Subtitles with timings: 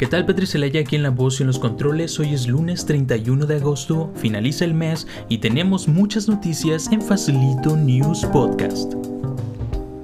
[0.00, 2.18] ¿Qué tal Petri Celaya aquí en la voz y en los controles?
[2.18, 7.76] Hoy es lunes 31 de agosto, finaliza el mes y tenemos muchas noticias en Facilito
[7.76, 8.94] News Podcast.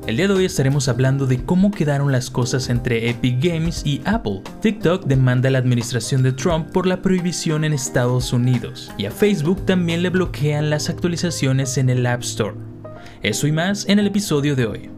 [0.07, 4.03] El día de hoy estaremos hablando de cómo quedaron las cosas entre Epic Games y
[4.05, 4.43] Apple.
[4.61, 9.11] TikTok demanda a la administración de Trump por la prohibición en Estados Unidos y a
[9.11, 12.55] Facebook también le bloquean las actualizaciones en el App Store.
[13.23, 14.96] Eso y más en el episodio de hoy.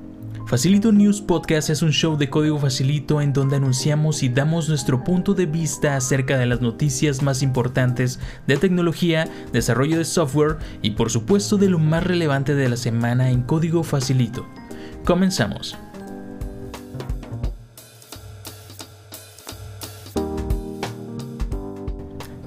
[0.48, 5.04] Facilito News Podcast es un show de código facilito en donde anunciamos y damos nuestro
[5.04, 10.92] punto de vista acerca de las noticias más importantes de tecnología, desarrollo de software y
[10.92, 14.46] por supuesto de lo más relevante de la semana en código facilito.
[15.04, 15.76] Comenzamos.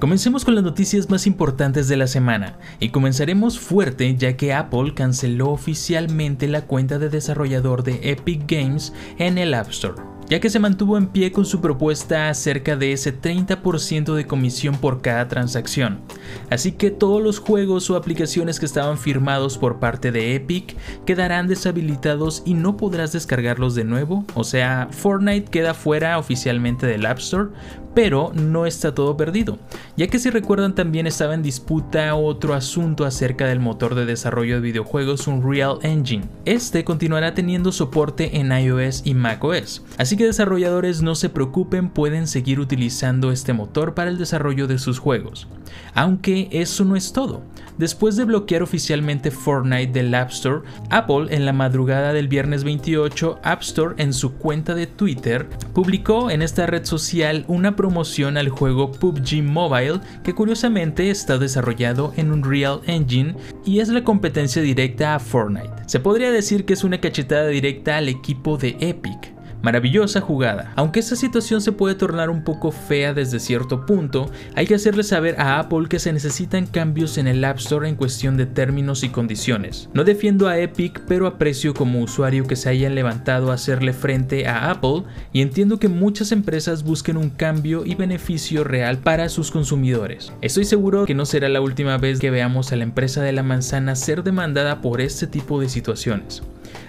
[0.02, 4.94] Comencemos con las noticias más importantes de la semana y comenzaremos fuerte ya que Apple
[4.96, 10.48] canceló oficialmente la cuenta de desarrollador de Epic Games en el App Store ya que
[10.48, 15.28] se mantuvo en pie con su propuesta acerca de ese 30% de comisión por cada
[15.28, 16.00] transacción.
[16.48, 21.48] Así que todos los juegos o aplicaciones que estaban firmados por parte de Epic quedarán
[21.48, 27.18] deshabilitados y no podrás descargarlos de nuevo, o sea, Fortnite queda fuera oficialmente del App
[27.18, 27.50] Store,
[27.94, 29.58] pero no está todo perdido,
[29.96, 34.56] ya que si recuerdan también estaba en disputa otro asunto acerca del motor de desarrollo
[34.56, 36.24] de videojuegos Unreal Engine.
[36.44, 42.26] Este continuará teniendo soporte en iOS y macOS, así que desarrolladores no se preocupen, pueden
[42.26, 45.48] seguir utilizando este motor para el desarrollo de sus juegos.
[45.94, 47.42] Aunque eso no es todo.
[47.78, 53.40] Después de bloquear oficialmente Fortnite del App Store, Apple en la madrugada del viernes 28,
[53.42, 58.48] App Store en su cuenta de Twitter publicó en esta red social una promoción al
[58.48, 63.34] juego PUBG Mobile que curiosamente está desarrollado en Unreal Engine
[63.66, 65.82] y es la competencia directa a Fortnite.
[65.86, 70.72] Se podría decir que es una cachetada directa al equipo de Epic, Maravillosa jugada.
[70.76, 75.04] Aunque esta situación se puede tornar un poco fea desde cierto punto, hay que hacerle
[75.04, 79.04] saber a Apple que se necesitan cambios en el App Store en cuestión de términos
[79.04, 79.88] y condiciones.
[79.94, 84.46] No defiendo a Epic, pero aprecio como usuario que se hayan levantado a hacerle frente
[84.48, 89.50] a Apple y entiendo que muchas empresas busquen un cambio y beneficio real para sus
[89.50, 90.32] consumidores.
[90.40, 93.42] Estoy seguro que no será la última vez que veamos a la empresa de la
[93.42, 96.42] manzana ser demandada por este tipo de situaciones.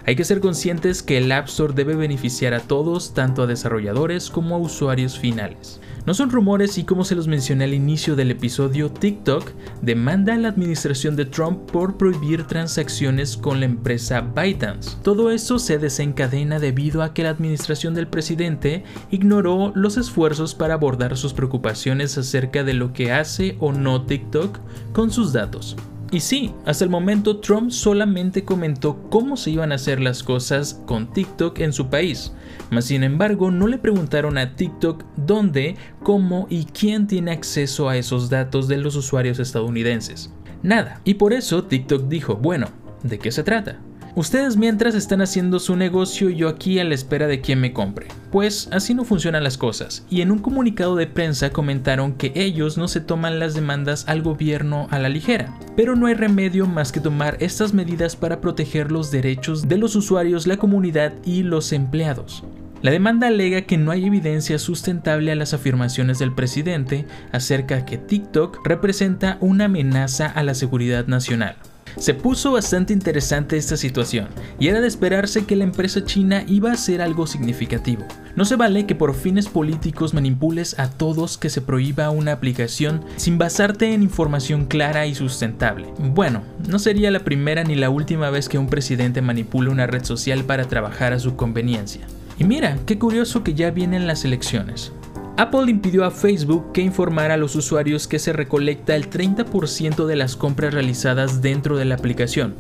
[0.06, 4.30] Hay que ser conscientes que el App Store debe beneficiar a todos, tanto a desarrolladores
[4.30, 5.80] como a usuarios finales.
[6.06, 10.38] No son rumores y como se los mencioné al inicio del episodio, TikTok demanda a
[10.38, 14.98] la administración de Trump por prohibir transacciones con la empresa ByteDance.
[15.04, 20.74] Todo esto se desencadena debido a que la administración del presidente ignoró los esfuerzos para
[20.74, 24.60] abordar sus preocupaciones acerca de lo que hace o no TikTok
[24.92, 25.78] con sus datos.
[26.14, 30.80] Y sí, hasta el momento Trump solamente comentó cómo se iban a hacer las cosas
[30.86, 32.34] con TikTok en su país,
[32.70, 37.98] mas sin embargo no le preguntaron a TikTok dónde, cómo y quién tiene acceso a
[37.98, 40.32] esos datos de los usuarios estadounidenses.
[40.62, 41.02] Nada.
[41.04, 42.68] Y por eso TikTok dijo, bueno,
[43.02, 43.80] ¿de qué se trata?
[44.16, 48.10] Ustedes mientras están haciendo su negocio yo aquí a la espera de quien me compre.
[48.32, 52.78] Pues así no funcionan las cosas, y en un comunicado de prensa comentaron que ellos
[52.78, 56.92] no se toman las demandas al gobierno a la ligera, pero no hay remedio más
[56.92, 61.74] que tomar estas medidas para proteger los derechos de los usuarios, la comunidad y los
[61.74, 62.44] empleados.
[62.84, 67.98] La demanda alega que no hay evidencia sustentable a las afirmaciones del presidente acerca que
[67.98, 71.56] TikTok representa una amenaza a la seguridad nacional.
[71.98, 74.28] Se puso bastante interesante esta situación,
[74.60, 78.06] y era de esperarse que la empresa china iba a hacer algo significativo.
[78.36, 83.06] No se vale que por fines políticos manipules a todos que se prohíba una aplicación
[83.16, 85.88] sin basarte en información clara y sustentable.
[86.00, 90.04] Bueno, no sería la primera ni la última vez que un presidente manipula una red
[90.04, 92.02] social para trabajar a su conveniencia.
[92.40, 94.92] Y mira, qué curioso que ya vienen las elecciones.
[95.36, 100.16] Apple impidió a Facebook que informara a los usuarios que se recolecta el 30% de
[100.16, 102.54] las compras realizadas dentro de la aplicación.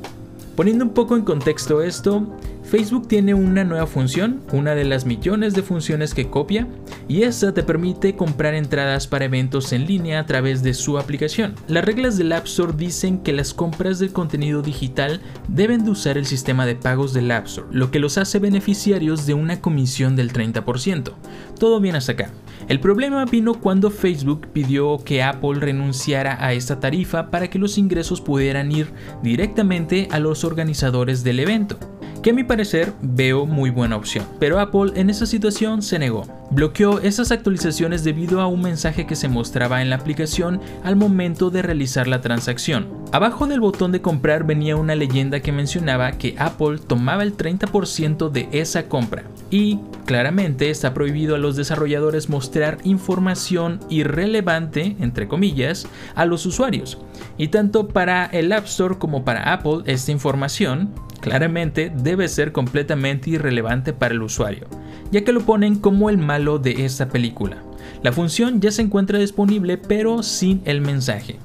[0.56, 5.54] Poniendo un poco en contexto esto, Facebook tiene una nueva función, una de las millones
[5.54, 6.68] de funciones que copia,
[7.08, 11.56] y esta te permite comprar entradas para eventos en línea a través de su aplicación.
[11.68, 16.18] Las reglas del App Store dicen que las compras del contenido digital deben de usar
[16.18, 20.16] el sistema de pagos del App Store, lo que los hace beneficiarios de una comisión
[20.16, 21.14] del 30%.
[21.60, 22.32] Todo bien hasta acá.
[22.70, 27.78] El problema vino cuando Facebook pidió que Apple renunciara a esta tarifa para que los
[27.78, 28.88] ingresos pudieran ir
[29.22, 31.78] directamente a los organizadores del evento.
[32.24, 34.26] Que a mi parecer veo muy buena opción.
[34.40, 36.26] Pero Apple en esa situación se negó.
[36.52, 41.50] Bloqueó esas actualizaciones debido a un mensaje que se mostraba en la aplicación al momento
[41.50, 42.88] de realizar la transacción.
[43.12, 48.30] Abajo del botón de comprar venía una leyenda que mencionaba que Apple tomaba el 30%
[48.30, 49.24] de esa compra.
[49.52, 57.00] Y claramente está prohibido a los desarrolladores mostrar información irrelevante, entre comillas, a los usuarios.
[57.38, 60.94] Y tanto para el App Store como para Apple esta información
[61.24, 64.68] claramente debe ser completamente irrelevante para el usuario,
[65.10, 67.64] ya que lo ponen como el malo de esta película.
[68.04, 71.40] La función ya se encuentra disponible pero sin el mensaje.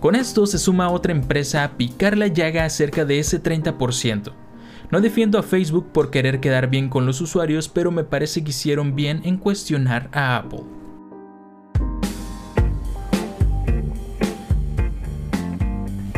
[0.00, 4.32] Con esto se suma otra empresa a picar la llaga acerca de ese 30%.
[4.90, 8.50] No defiendo a Facebook por querer quedar bien con los usuarios, pero me parece que
[8.50, 10.81] hicieron bien en cuestionar a Apple.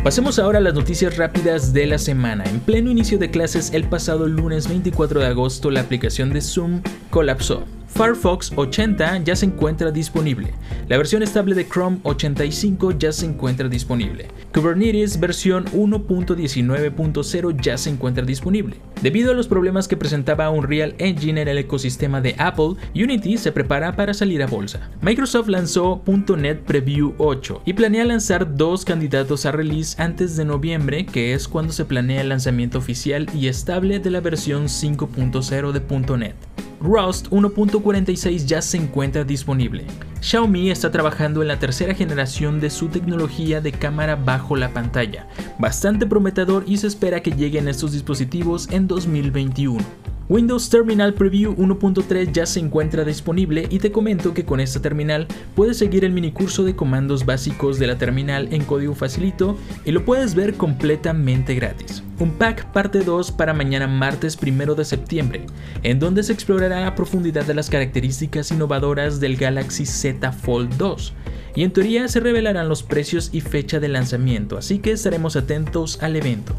[0.05, 2.45] Pasemos ahora a las noticias rápidas de la semana.
[2.45, 6.83] En pleno inicio de clases el pasado lunes 24 de agosto la aplicación de Zoom
[7.09, 7.65] colapsó.
[7.94, 10.52] Firefox 80 ya se encuentra disponible.
[10.88, 14.26] La versión estable de Chrome 85 ya se encuentra disponible.
[14.52, 18.76] Kubernetes versión 1.19.0 ya se encuentra disponible.
[19.00, 23.52] Debido a los problemas que presentaba Unreal Engine en el ecosistema de Apple, Unity se
[23.52, 24.90] prepara para salir a bolsa.
[25.00, 26.02] Microsoft lanzó
[26.37, 31.47] .NET Preview 8 y planea lanzar dos candidatos a release antes de noviembre, que es
[31.47, 36.54] cuando se planea el lanzamiento oficial y estable de la versión 5.0 de .NET.
[36.85, 39.87] Rust 1.46 ya se encuentra disponible.
[40.21, 45.27] Xiaomi está trabajando en la tercera generación de su tecnología de cámara bajo la pantalla,
[45.59, 49.83] bastante prometedor y se espera que lleguen estos dispositivos en 2021.
[50.26, 55.26] Windows Terminal Preview 1.3 ya se encuentra disponible y te comento que con esta terminal
[55.55, 60.06] puedes seguir el minicurso de comandos básicos de la terminal en código facilito y lo
[60.06, 62.03] puedes ver completamente gratis.
[62.19, 65.44] Un pack parte 2 para mañana martes 1 de septiembre,
[65.82, 71.12] en donde se explorará a profundidad de las características innovadoras del Galaxy Z Fold 2
[71.55, 76.03] y en teoría se revelarán los precios y fecha de lanzamiento, así que estaremos atentos
[76.03, 76.55] al evento.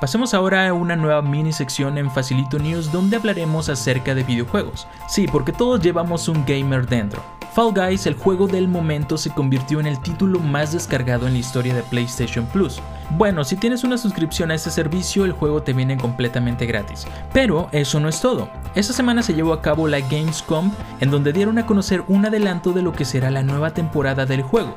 [0.00, 4.86] Pasemos ahora a una nueva mini sección en Facilito News donde hablaremos acerca de videojuegos.
[5.08, 7.20] Sí, porque todos llevamos un gamer dentro.
[7.52, 11.40] Fall Guys, el juego del momento, se convirtió en el título más descargado en la
[11.40, 12.80] historia de PlayStation Plus.
[13.10, 17.06] Bueno, si tienes una suscripción a este servicio, el juego te viene completamente gratis.
[17.32, 18.50] Pero eso no es todo.
[18.74, 20.70] Esta semana se llevó a cabo la Gamescom,
[21.00, 24.42] en donde dieron a conocer un adelanto de lo que será la nueva temporada del
[24.42, 24.76] juego.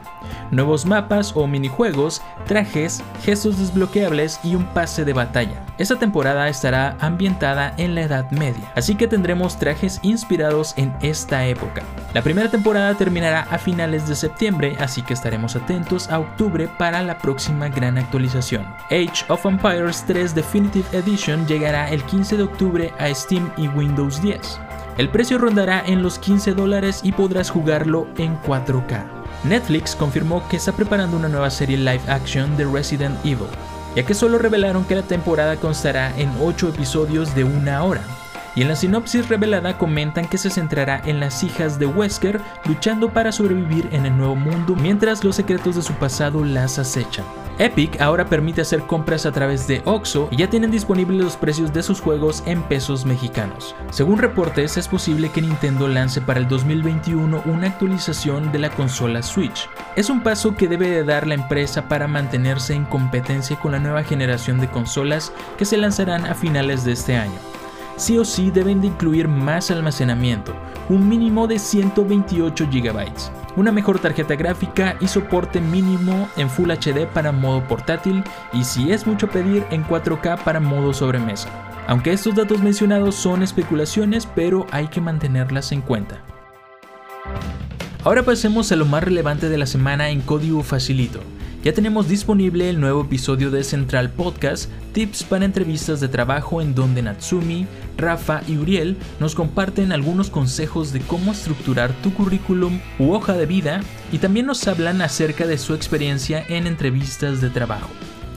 [0.50, 5.66] Nuevos mapas o minijuegos, trajes, gestos desbloqueables y un pase de batalla.
[5.78, 11.46] Esta temporada estará ambientada en la Edad Media, así que tendremos trajes inspirados en esta
[11.46, 11.84] época.
[12.14, 17.02] La primera temporada terminará a finales de septiembre, así que estaremos atentos a octubre para
[17.02, 23.14] la próxima gran Age of Empires 3 Definitive Edition llegará el 15 de octubre a
[23.14, 24.60] Steam y Windows 10.
[24.98, 29.04] El precio rondará en los 15 dólares y podrás jugarlo en 4K.
[29.44, 33.48] Netflix confirmó que está preparando una nueva serie live action de Resident Evil,
[33.96, 38.02] ya que solo revelaron que la temporada constará en 8 episodios de una hora.
[38.54, 43.10] Y en la sinopsis revelada comentan que se centrará en las hijas de Wesker luchando
[43.10, 47.26] para sobrevivir en el nuevo mundo mientras los secretos de su pasado las acechan.
[47.60, 51.74] Epic ahora permite hacer compras a través de Oxo y ya tienen disponibles los precios
[51.74, 53.76] de sus juegos en pesos mexicanos.
[53.92, 59.22] Según reportes, es posible que Nintendo lance para el 2021 una actualización de la consola
[59.22, 59.70] Switch.
[59.96, 63.80] Es un paso que debe de dar la empresa para mantenerse en competencia con la
[63.80, 67.38] nueva generación de consolas que se lanzarán a finales de este año.
[67.98, 70.56] Sí o sí deben de incluir más almacenamiento,
[70.90, 77.08] un mínimo de 128 GB una mejor tarjeta gráfica y soporte mínimo en Full HD
[77.08, 81.50] para modo portátil y si es mucho pedir en 4K para modo sobremesa.
[81.88, 86.24] Aunque estos datos mencionados son especulaciones, pero hay que mantenerlas en cuenta.
[88.04, 91.20] Ahora pasemos a lo más relevante de la semana en código facilito.
[91.64, 96.74] Ya tenemos disponible el nuevo episodio de Central Podcast, tips para entrevistas de trabajo en
[96.74, 103.12] donde Natsumi, Rafa y Uriel nos comparten algunos consejos de cómo estructurar tu currículum u
[103.12, 107.90] hoja de vida y también nos hablan acerca de su experiencia en entrevistas de trabajo.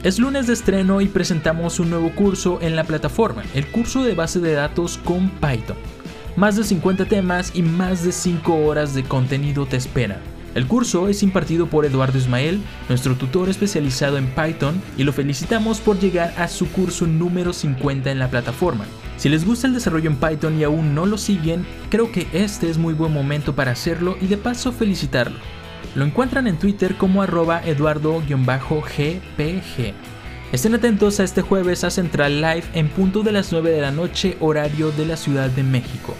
[0.02, 4.14] Es lunes de estreno y presentamos un nuevo curso en la plataforma, el curso de
[4.14, 5.78] base de datos con Python.
[6.36, 10.33] Más de 50 temas y más de 5 horas de contenido te esperan.
[10.54, 15.80] El curso es impartido por Eduardo Ismael, nuestro tutor especializado en Python, y lo felicitamos
[15.80, 18.84] por llegar a su curso número 50 en la plataforma.
[19.16, 22.70] Si les gusta el desarrollo en Python y aún no lo siguen, creo que este
[22.70, 25.38] es muy buen momento para hacerlo y de paso felicitarlo.
[25.96, 28.34] Lo encuentran en Twitter como arroba eduardo-gpg.
[30.52, 33.90] Estén atentos a este jueves a Central Live en punto de las 9 de la
[33.90, 36.14] noche horario de la Ciudad de México.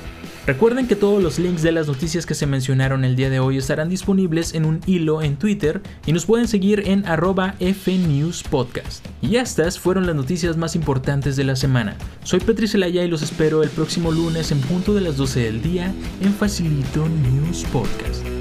[0.46, 3.56] Recuerden que todos los links de las noticias que se mencionaron el día de hoy
[3.56, 9.06] estarán disponibles en un hilo en Twitter y nos pueden seguir en arroba fnewspodcast.
[9.22, 11.96] Y estas fueron las noticias más importantes de la semana.
[12.24, 15.62] Soy Petri Celaya y los espero el próximo lunes en punto de las 12 del
[15.62, 18.33] día en Facilito News Podcast.